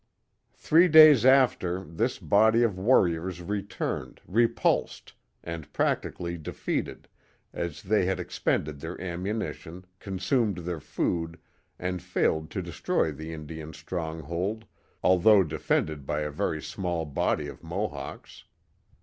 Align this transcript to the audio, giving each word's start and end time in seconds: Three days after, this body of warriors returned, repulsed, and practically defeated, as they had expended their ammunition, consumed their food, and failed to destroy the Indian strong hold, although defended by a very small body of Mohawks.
Three 0.55 0.87
days 0.87 1.27
after, 1.27 1.83
this 1.83 2.17
body 2.17 2.63
of 2.63 2.75
warriors 2.79 3.39
returned, 3.43 4.19
repulsed, 4.25 5.13
and 5.43 5.71
practically 5.71 6.39
defeated, 6.39 7.07
as 7.53 7.83
they 7.83 8.05
had 8.05 8.19
expended 8.19 8.79
their 8.79 8.99
ammunition, 8.99 9.85
consumed 9.99 10.57
their 10.57 10.79
food, 10.79 11.39
and 11.77 12.01
failed 12.01 12.49
to 12.49 12.63
destroy 12.63 13.11
the 13.11 13.31
Indian 13.31 13.73
strong 13.73 14.21
hold, 14.21 14.65
although 15.03 15.43
defended 15.43 16.07
by 16.07 16.21
a 16.21 16.31
very 16.31 16.63
small 16.63 17.05
body 17.05 17.45
of 17.45 17.61
Mohawks. 17.63 18.45